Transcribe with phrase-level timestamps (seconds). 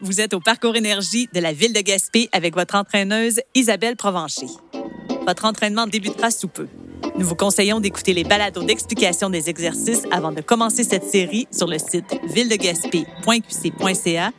[0.00, 4.46] Vous êtes au Parcours Énergie de la ville de Gaspé avec votre entraîneuse Isabelle Provencher.
[5.26, 6.68] Votre entraînement débutera sous peu.
[7.18, 11.66] Nous vous conseillons d'écouter les balados d'explication des exercices avant de commencer cette série sur
[11.66, 14.30] le site villedegaspé.qc.ca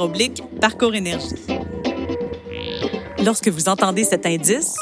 [0.00, 1.36] oblique Parcours Énergie.
[3.22, 4.76] Lorsque vous entendez cet indice,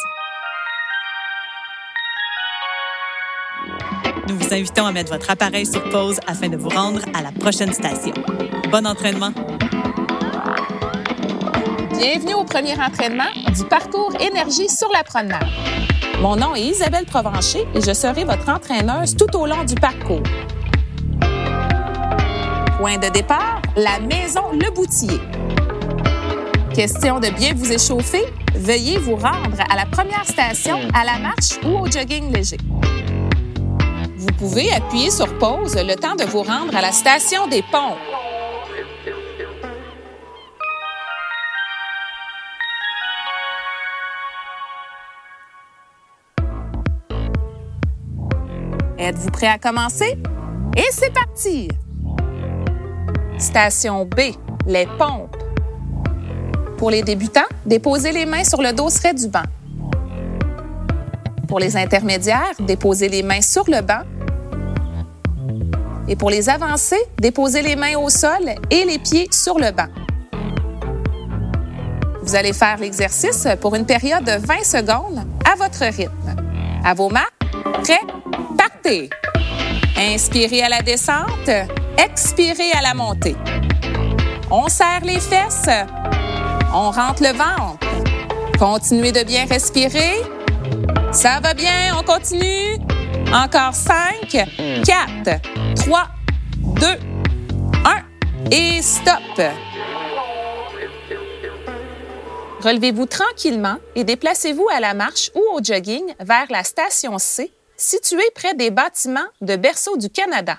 [4.29, 7.33] nous vous invitons à mettre votre appareil sur pause afin de vous rendre à la
[7.33, 8.15] prochaine station.
[8.71, 9.33] Bon entraînement!
[12.01, 15.45] Bienvenue au premier entraînement du parcours Énergie sur la promenade.
[16.23, 20.23] Mon nom est Isabelle Provencher et je serai votre entraîneuse tout au long du parcours.
[22.79, 25.21] Point de départ, la maison Le Boutier.
[26.75, 28.25] Question de bien vous échauffer,
[28.55, 32.57] veuillez vous rendre à la première station à la marche ou au jogging léger.
[34.17, 37.99] Vous pouvez appuyer sur pause le temps de vous rendre à la station des ponts.
[49.01, 50.19] Êtes-vous prêt à commencer?
[50.77, 51.69] Et c'est parti!
[53.39, 54.21] Station B,
[54.67, 55.39] les pompes.
[56.77, 59.45] Pour les débutants, déposez les mains sur le dosseret du banc.
[61.49, 64.03] Pour les intermédiaires, déposez les mains sur le banc.
[66.07, 69.89] Et pour les avancés, déposez les mains au sol et les pieds sur le banc.
[72.23, 76.37] Vous allez faire l'exercice pour une période de 20 secondes à votre rythme.
[76.85, 77.21] À vos mains,
[77.83, 77.99] prêts,
[79.97, 81.51] Inspirez à la descente,
[81.97, 83.37] expirez à la montée.
[84.51, 85.69] On serre les fesses,
[86.75, 87.87] on rentre le ventre.
[88.59, 90.23] Continuez de bien respirer.
[91.13, 92.79] Ça va bien, on continue.
[93.33, 95.41] Encore 5, 4,
[95.77, 96.09] 3,
[96.57, 99.43] 2, 1 et stop.
[102.63, 108.31] Relevez-vous tranquillement et déplacez-vous à la marche ou au jogging vers la station C, située
[108.35, 110.59] près des bâtiments de Berceau du Canada.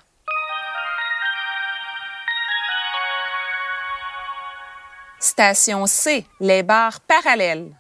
[5.20, 7.72] Station C, les barres parallèles.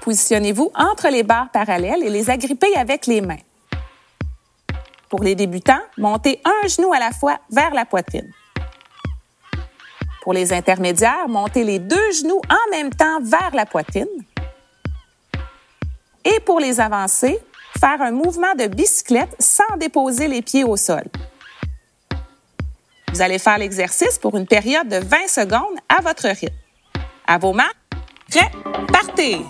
[0.00, 3.36] Positionnez-vous entre les barres parallèles et les agrippez avec les mains.
[5.08, 8.32] Pour les débutants, montez un genou à la fois vers la poitrine.
[10.22, 14.08] Pour les intermédiaires, montez les deux genoux en même temps vers la poitrine.
[16.24, 17.40] Et pour les avancés,
[17.80, 21.04] faire un mouvement de bicyclette sans déposer les pieds au sol.
[23.12, 26.54] Vous allez faire l'exercice pour une période de 20 secondes à votre rythme.
[27.26, 27.72] À vos mains,
[28.30, 28.50] prêts,
[28.92, 29.40] partez.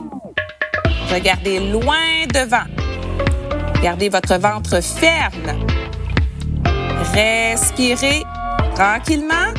[1.12, 2.64] Regardez loin devant.
[3.82, 5.66] Gardez votre ventre ferme.
[7.12, 8.22] Respirez
[8.76, 9.54] tranquillement.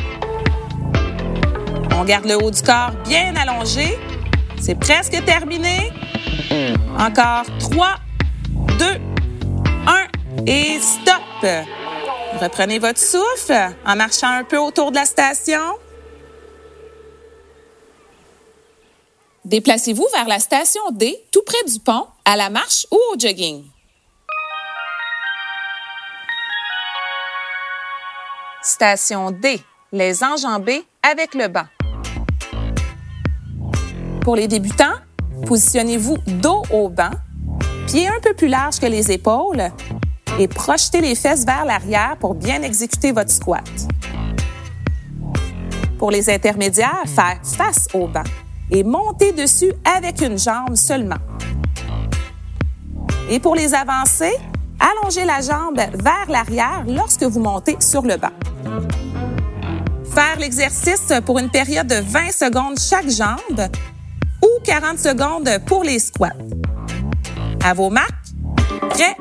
[1.94, 3.98] On garde le haut du corps bien allongé.
[4.60, 5.92] C'est presque terminé.
[6.98, 8.11] Encore 3, 2, 1
[10.46, 11.46] et stop.
[12.40, 15.60] Reprenez votre souffle en marchant un peu autour de la station.
[19.44, 23.64] Déplacez-vous vers la station D, tout près du pont, à la marche ou au jogging.
[28.62, 29.60] Station D,
[29.90, 31.66] les enjambées avec le banc.
[34.22, 34.94] Pour les débutants,
[35.46, 37.10] positionnez-vous dos au banc,
[37.88, 39.72] pieds un peu plus larges que les épaules
[40.38, 43.64] et projetez les fesses vers l'arrière pour bien exécuter votre squat.
[45.98, 48.24] Pour les intermédiaires, faire face au banc
[48.70, 51.20] et monter dessus avec une jambe seulement.
[53.30, 54.36] Et pour les avancés,
[54.80, 58.32] allongez la jambe vers l'arrière lorsque vous montez sur le banc.
[60.12, 63.68] Faire l'exercice pour une période de 20 secondes chaque jambe
[64.42, 66.32] ou 40 secondes pour les squats.
[67.64, 68.10] À vos marques,
[68.90, 69.16] prêts,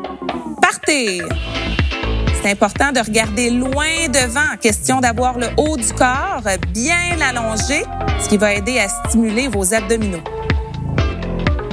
[0.92, 6.44] C'est important de regarder loin devant, question d'avoir le haut du corps
[6.74, 7.86] bien allongé,
[8.20, 10.24] ce qui va aider à stimuler vos abdominaux.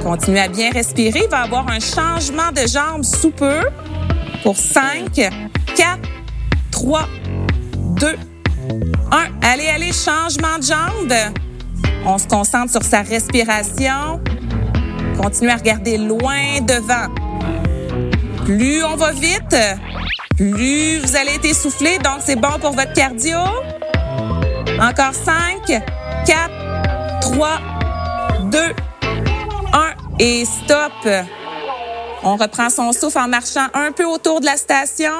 [0.01, 3.59] Continuez à bien respirer, il va avoir un changement de jambes sous peu
[4.41, 5.29] pour 5, 4,
[6.71, 7.01] 3,
[7.99, 8.15] 2, 1.
[9.41, 11.33] Allez, allez, changement de jambes.
[12.05, 14.21] On se concentre sur sa respiration.
[15.21, 17.28] Continuez à regarder loin devant.
[18.49, 19.55] Plus on va vite,
[20.35, 23.37] plus vous allez être essoufflé, donc c'est bon pour votre cardio.
[24.81, 27.59] Encore 5, 4, 3,
[28.45, 28.59] 2,
[29.71, 30.91] 1 et stop.
[32.23, 35.13] On reprend son souffle en marchant un peu autour de la station.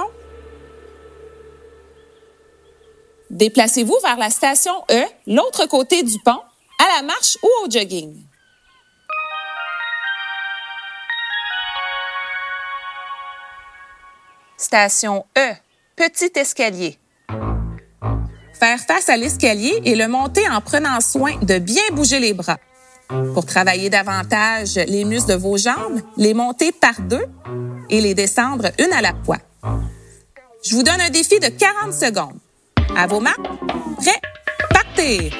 [3.29, 6.41] Déplacez-vous vers la station E, l'autre côté du pont,
[6.79, 8.28] à la marche ou au jogging.
[14.69, 15.55] Station E,
[15.95, 16.99] petit escalier.
[18.53, 22.59] Faire face à l'escalier et le monter en prenant soin de bien bouger les bras.
[23.33, 27.25] Pour travailler davantage les muscles de vos jambes, les monter par deux
[27.89, 29.39] et les descendre une à la fois.
[30.63, 32.37] Je vous donne un défi de 40 secondes.
[32.95, 33.37] À vos mains,
[33.97, 34.21] prêts,
[34.69, 35.31] partez!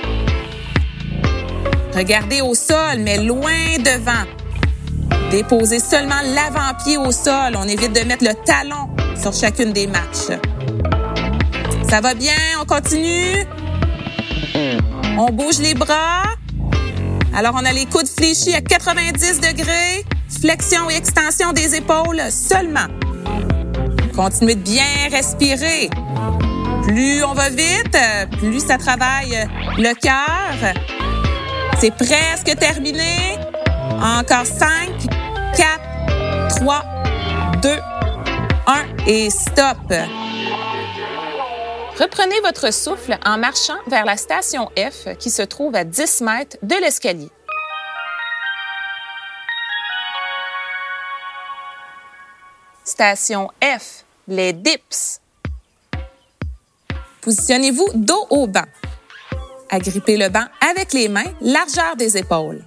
[1.95, 4.25] Regardez au sol, mais loin devant.
[5.29, 7.55] Déposez seulement l'avant-pied au sol.
[7.55, 10.31] On évite de mettre le talon sur chacune des marches.
[11.89, 12.33] Ça va bien?
[12.61, 13.45] On continue?
[15.17, 16.23] On bouge les bras?
[17.35, 20.05] Alors, on a les coudes fléchis à 90 degrés.
[20.41, 22.87] Flexion et extension des épaules seulement.
[24.15, 25.89] Continuez de bien respirer.
[26.83, 27.97] Plus on va vite,
[28.39, 30.73] plus ça travaille le cœur.
[31.79, 33.37] C'est presque terminé.
[34.01, 34.69] Encore 5,
[35.55, 36.85] 4, 3,
[37.61, 37.69] 2,
[38.69, 39.77] 1 et stop.
[41.99, 46.57] Reprenez votre souffle en marchant vers la station F qui se trouve à 10 mètres
[46.61, 47.29] de l'escalier.
[52.83, 55.19] Station F, les dips.
[57.21, 58.65] Positionnez-vous dos au banc.
[59.71, 62.63] Agrippez le banc avec les mains, largeur des épaules.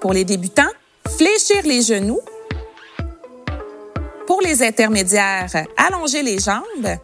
[0.00, 0.70] Pour les débutants,
[1.08, 2.20] fléchir les genoux.
[4.32, 6.96] Pour les intermédiaires, allonger les jambes.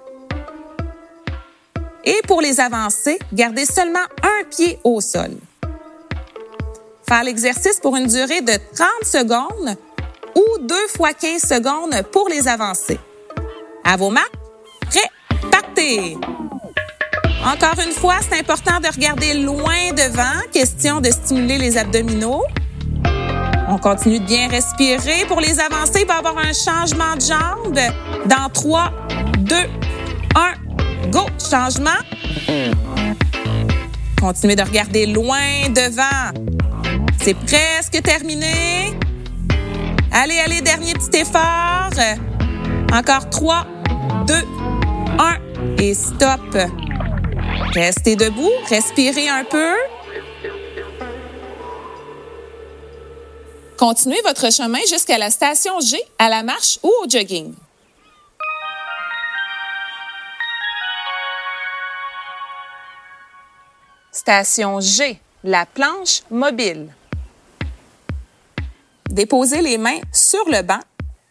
[2.02, 5.32] Et pour les avancés, gardez seulement un pied au sol.
[7.06, 9.76] Faire l'exercice pour une durée de 30 secondes
[10.34, 12.98] ou 2 fois 15 secondes pour les avancés.
[13.84, 14.30] À vos mains,
[14.88, 16.16] prêts, partez!
[17.44, 22.44] Encore une fois, c'est important de regarder loin devant, question de stimuler les abdominaux.
[23.70, 25.26] On continue de bien respirer.
[25.26, 27.78] Pour les avancées, il va y avoir un changement de jambe.
[28.26, 28.90] Dans 3,
[29.40, 29.54] 2,
[30.34, 31.26] 1, go!
[31.38, 31.90] Changement.
[34.18, 36.32] Continuez de regarder loin devant.
[37.20, 38.96] C'est presque terminé.
[40.12, 41.90] Allez, allez, dernier petit effort.
[42.92, 43.66] Encore 3,
[44.26, 44.34] 2,
[45.18, 45.36] 1
[45.78, 46.56] et stop.
[47.74, 49.74] Restez debout, respirez un peu.
[53.78, 57.54] Continuez votre chemin jusqu'à la station G, à la marche ou au jogging.
[64.10, 66.92] Station G, la planche mobile.
[69.10, 70.80] Déposez les mains sur le banc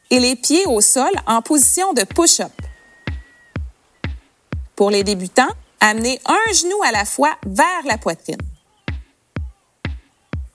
[0.10, 2.54] et les pieds au sol en position de push-up.
[4.78, 5.52] Pour les débutants,
[5.82, 8.38] amenez un genou à la fois vers la poitrine.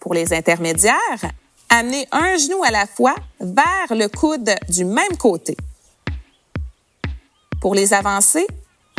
[0.00, 1.32] Pour les intermédiaires,
[1.72, 5.56] amenez un genou à la fois vers le coude du même côté.
[7.60, 8.46] Pour les avancés,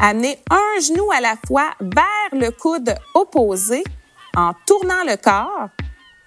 [0.02, 3.84] amenez un genou à la fois vers le coude opposé
[4.36, 5.70] en tournant le corps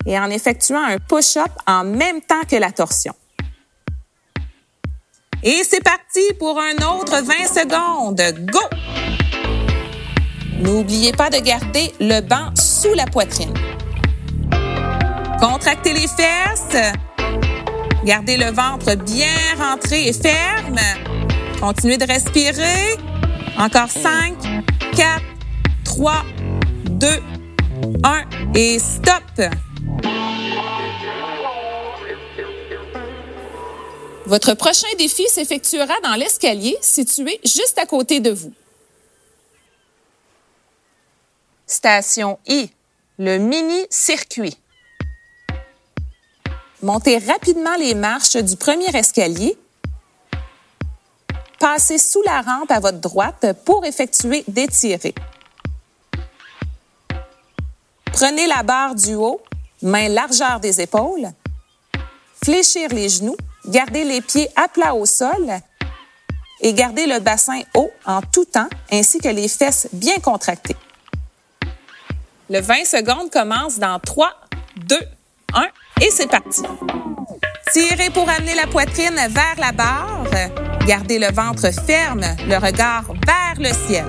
[0.07, 3.15] et en effectuant un push-up en même temps que la torsion.
[5.43, 8.23] Et c'est parti pour un autre 20 secondes.
[8.53, 8.61] Go!
[10.61, 13.53] N'oubliez pas de garder le banc sous la poitrine.
[15.41, 16.95] Contractez les fesses.
[18.05, 19.29] Gardez le ventre bien
[19.59, 20.79] rentré et ferme.
[21.61, 22.97] Continuez de respirer.
[23.59, 24.35] Encore 5,
[24.97, 25.23] 4,
[25.85, 26.25] 3,
[26.91, 27.07] 2,
[28.03, 28.25] 1
[28.55, 29.23] et stop.
[34.27, 38.53] Votre prochain défi s'effectuera dans l'escalier situé juste à côté de vous.
[41.67, 42.71] Station I,
[43.19, 44.57] le mini-circuit.
[46.87, 49.59] Montez rapidement les marches du premier escalier.
[51.59, 55.17] Passez sous la rampe à votre droite pour effectuer des tirées.
[58.13, 59.41] Prenez la barre du haut,
[59.83, 61.29] main largeur des épaules.
[62.45, 65.59] Fléchir les genoux, gardez les pieds à plat au sol
[66.61, 70.77] et gardez le bassin haut en tout temps ainsi que les fesses bien contractées.
[72.49, 74.31] Le 20 secondes commence dans 3,
[74.77, 74.97] 2,
[75.57, 75.67] 1
[76.03, 76.63] et c'est parti.
[77.73, 80.25] Tirez pour amener la poitrine vers la barre.
[80.87, 84.05] Gardez le ventre ferme, le regard vers le ciel.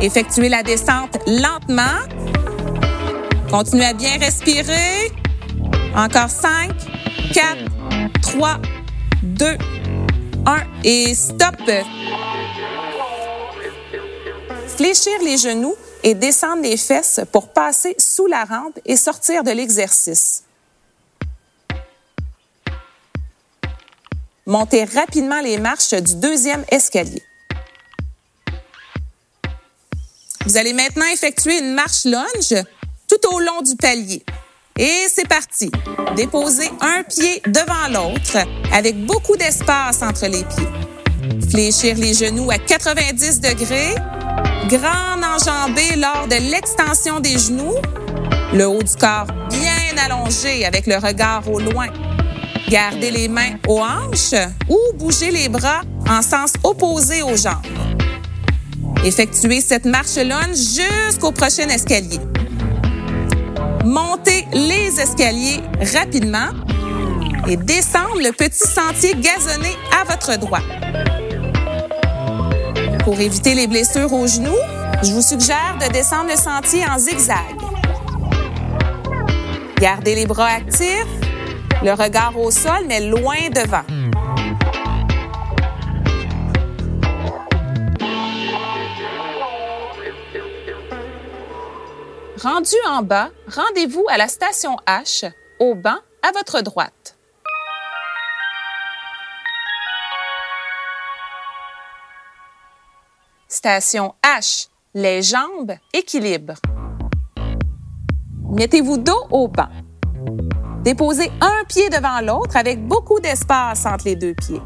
[0.00, 2.00] Effectuez la descente lentement.
[3.50, 5.12] Continuez à bien respirer.
[5.94, 6.72] Encore 5,
[7.32, 7.56] 4,
[8.22, 8.56] 3,
[9.22, 9.46] 2,
[10.46, 11.54] 1 et stop.
[14.76, 19.50] Fléchir les genoux et descendre les fesses pour passer sous la rampe et sortir de
[19.50, 20.44] l'exercice.
[24.46, 27.22] Montez rapidement les marches du deuxième escalier.
[30.44, 32.62] Vous allez maintenant effectuer une marche lunge
[33.08, 34.22] tout au long du palier.
[34.76, 35.70] Et c'est parti.
[36.16, 38.36] Déposez un pied devant l'autre
[38.70, 40.93] avec beaucoup d'espace entre les pieds.
[41.50, 43.94] Fléchir les genoux à 90 degrés.
[44.68, 47.74] Grande enjambée lors de l'extension des genoux.
[48.52, 51.88] Le haut du corps bien allongé avec le regard au loin.
[52.68, 54.34] Gardez les mains aux hanches
[54.68, 57.64] ou bougez les bras en sens opposé aux jambes.
[59.04, 62.20] Effectuez cette marche lunge jusqu'au prochain escalier.
[63.84, 65.60] Montez les escaliers
[65.94, 66.48] rapidement
[67.46, 70.62] et descendre le petit sentier gazonné à votre droite.
[73.04, 74.56] Pour éviter les blessures aux genoux,
[75.02, 77.36] je vous suggère de descendre le sentier en zigzag.
[79.76, 81.04] Gardez les bras actifs,
[81.82, 83.84] le regard au sol, mais loin devant.
[92.40, 97.13] Rendu en bas, rendez-vous à la station H, au banc à votre droite.
[103.64, 106.54] H, les jambes, équilibre.
[108.50, 109.68] Mettez-vous dos au banc.
[110.82, 114.60] Déposez un pied devant l'autre avec beaucoup d'espace entre les deux pieds.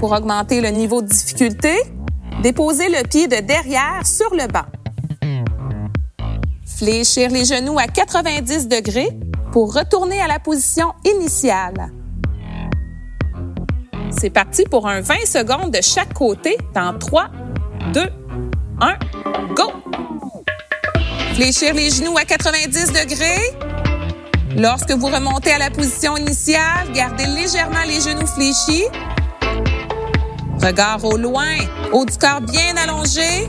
[0.00, 1.76] Pour augmenter le niveau de difficulté,
[2.42, 4.66] déposez le pied de derrière sur le banc.
[6.66, 9.10] Fléchir les genoux à 90 degrés
[9.52, 11.92] pour retourner à la position initiale.
[14.20, 17.28] C'est parti pour un 20 secondes de chaque côté dans 3,
[17.94, 18.00] 2,
[18.80, 18.94] 1,
[19.54, 19.72] go!
[21.34, 23.56] Fléchir les genoux à 90 degrés.
[24.56, 28.86] Lorsque vous remontez à la position initiale, gardez légèrement les genoux fléchis.
[30.60, 31.54] Regard au loin,
[31.92, 33.48] haut du corps bien allongé.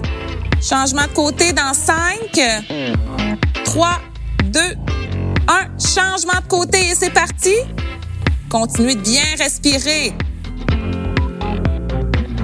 [0.62, 2.96] Changement de côté dans 5,
[3.66, 3.90] 3,
[4.44, 4.76] 2, 1.
[5.80, 7.56] Changement de côté et c'est parti.
[8.52, 10.14] Continuez de bien respirer.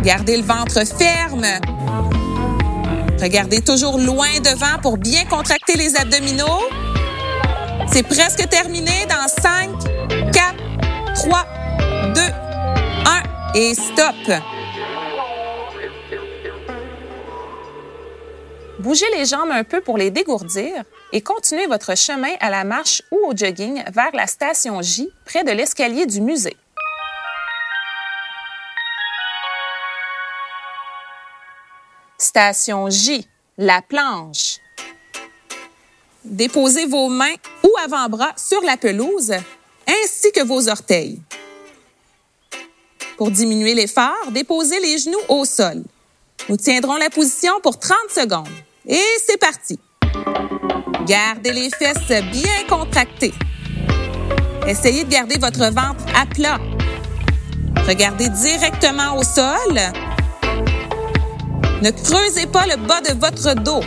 [0.06, 1.48] Gardez le ventre ferme.
[3.20, 6.62] Regardez toujours loin devant pour bien contracter les abdominaux.
[7.92, 9.72] C'est presque terminé dans 5,
[10.32, 10.56] 4,
[11.16, 11.46] 3,
[12.14, 14.44] 2, 1 et stop.
[18.78, 20.84] Bougez les jambes un peu pour les dégourdir
[21.14, 25.44] et continuez votre chemin à la marche ou au jogging vers la station J près
[25.44, 26.58] de l'escalier du musée.
[32.36, 33.26] Station J,
[33.58, 34.58] la planche.
[36.26, 39.32] Déposez vos mains ou avant-bras sur la pelouse
[39.88, 41.22] ainsi que vos orteils.
[43.16, 45.82] Pour diminuer l'effort, déposez les genoux au sol.
[46.50, 48.50] Nous tiendrons la position pour 30 secondes.
[48.86, 49.80] Et c'est parti.
[51.06, 53.34] Gardez les fesses bien contractées.
[54.68, 56.60] Essayez de garder votre ventre à plat.
[57.88, 59.80] Regardez directement au sol.
[61.82, 63.82] Ne creusez pas le bas de votre dos.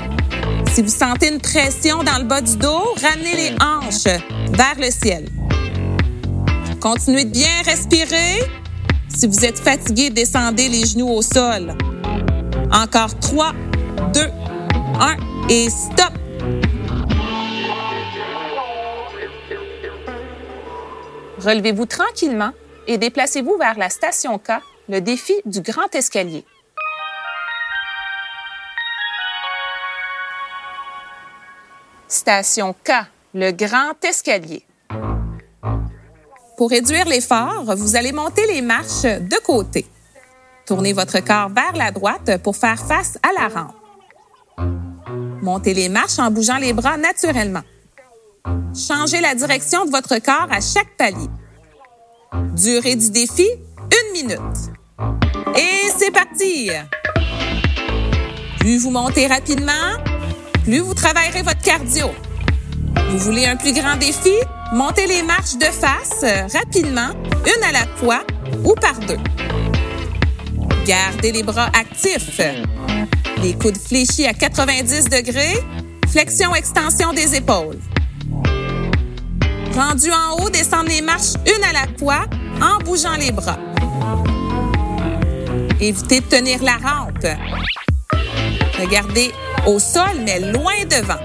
[0.73, 4.15] Si vous sentez une pression dans le bas du dos, ramenez les hanches
[4.53, 5.29] vers le ciel.
[6.81, 8.43] Continuez de bien respirer.
[9.09, 11.75] Si vous êtes fatigué, descendez les genoux au sol.
[12.73, 13.53] Encore 3,
[14.13, 15.17] 2, 1
[15.49, 16.13] et stop.
[21.41, 22.53] Relevez-vous tranquillement
[22.87, 26.45] et déplacez-vous vers la station K, le défi du grand escalier.
[32.09, 32.93] Station K,
[33.35, 34.65] le grand escalier.
[36.57, 39.87] Pour réduire l'effort, vous allez monter les marches de côté.
[40.67, 43.75] Tournez votre corps vers la droite pour faire face à la rampe.
[45.43, 47.63] Montez les marches en bougeant les bras naturellement.
[48.75, 51.29] Changez la direction de votre corps à chaque palier.
[52.55, 54.41] Durée du défi, une minute.
[55.57, 56.71] Et c'est parti!
[58.59, 59.73] Plus vous montez rapidement,
[60.69, 62.11] plus vous travaillerez votre cardio.
[63.11, 64.35] Vous voulez un plus grand défi?
[64.75, 66.23] Montez les marches de face
[66.53, 67.09] rapidement,
[67.47, 68.21] une à la fois
[68.65, 69.17] ou par deux.
[70.85, 72.39] Gardez les bras actifs.
[73.43, 75.57] Les coudes fléchis à 90 degrés.
[76.11, 77.79] Flexion-extension des épaules.
[79.75, 82.27] Rendu en haut, descendez les marches une à la fois
[82.61, 83.59] en bougeant les bras.
[85.81, 87.27] Évitez de tenir la rampe.
[88.79, 89.33] Regardez
[89.69, 91.21] au sol, mais loin devant.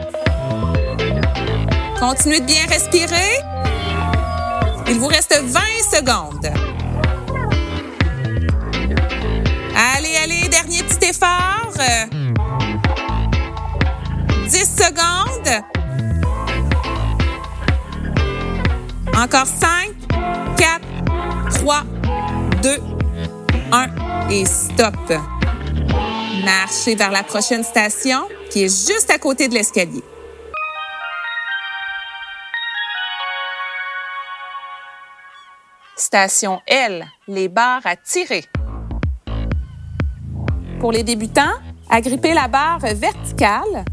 [1.97, 3.39] Continuez de bien respirer.
[4.89, 5.59] Il vous reste 20
[5.91, 6.49] secondes.
[9.95, 11.71] Allez, allez, dernier petit effort.
[14.49, 15.63] 10 secondes.
[19.15, 19.93] Encore 5,
[20.57, 20.81] 4,
[21.59, 21.83] 3,
[22.61, 22.77] 2,
[23.71, 25.32] 1 et stop.
[26.43, 30.03] Marchez vers la prochaine station qui est juste à côté de l'escalier.
[35.95, 38.43] Station L, les barres à tirer.
[40.81, 41.53] Pour les débutants,
[41.89, 43.85] agrippez la barre verticale,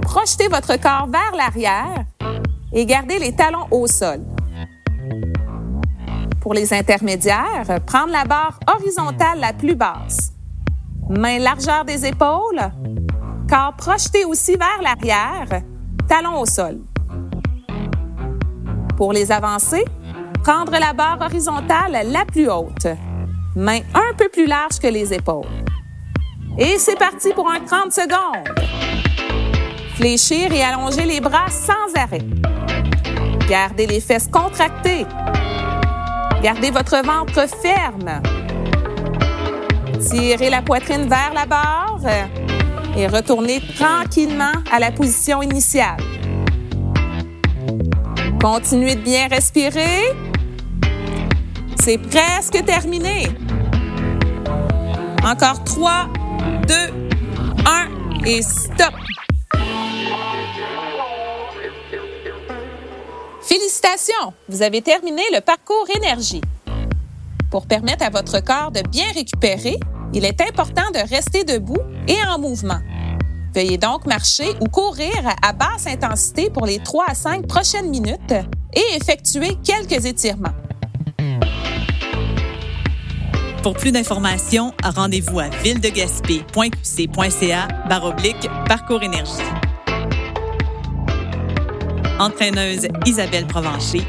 [0.00, 2.04] projetez votre corps vers l'arrière
[2.72, 4.20] et gardez les talons au sol.
[6.40, 10.31] Pour les intermédiaires, prendre la barre horizontale la plus basse.
[11.18, 12.58] Main largeur des épaules,
[13.46, 15.60] corps projeté aussi vers l'arrière,
[16.08, 16.80] talons au sol.
[18.96, 19.84] Pour les avancés,
[20.42, 22.86] prendre la barre horizontale la plus haute,
[23.54, 25.44] main un peu plus large que les épaules.
[26.56, 28.48] Et c'est parti pour un 30 secondes.
[29.96, 32.26] Fléchir et allonger les bras sans arrêt.
[33.50, 35.04] Gardez les fesses contractées.
[36.42, 38.22] Gardez votre ventre ferme.
[40.12, 42.00] Tirez la poitrine vers la barre
[42.94, 45.96] et retournez tranquillement à la position initiale.
[48.38, 50.12] Continuez de bien respirer.
[51.80, 53.26] C'est presque terminé.
[55.24, 56.08] Encore 3,
[56.68, 56.74] 2,
[57.64, 58.92] 1 et stop.
[63.40, 66.42] Félicitations, vous avez terminé le parcours énergie.
[67.50, 69.78] Pour permettre à votre corps de bien récupérer,
[70.12, 72.78] il est important de rester debout et en mouvement.
[73.54, 78.34] Veuillez donc marcher ou courir à basse intensité pour les 3 à 5 prochaines minutes
[78.74, 80.54] et effectuer quelques étirements.
[83.62, 89.30] Pour plus d'informations, rendez-vous à villedegaspé.qc.ca baroblique parcours énergie.
[92.18, 94.02] Entraîneuse Isabelle Provencher.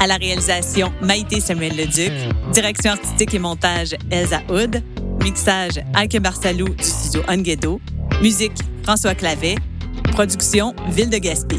[0.00, 2.12] À la réalisation, Maïté Samuel Leduc.
[2.52, 4.82] Direction artistique et montage, Elsa Hood.
[5.24, 7.80] Mixage, Alke Barsalou du studio Onguedo.
[8.20, 9.56] Musique, François Clavet.
[10.12, 11.56] Production, Ville de Gaspé.